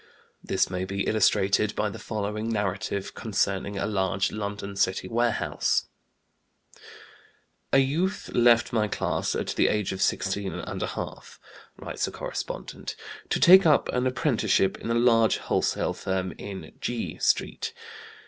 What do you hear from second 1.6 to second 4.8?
by the following narrative concerning a large London